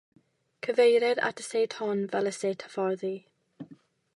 Cyfeirir 0.67 1.21
at 1.27 1.43
y 1.43 1.45
set 1.47 1.75
hon 1.81 2.01
fel 2.15 2.31
y 2.33 2.35
set 2.39 2.67
hyfforddi. 2.69 3.13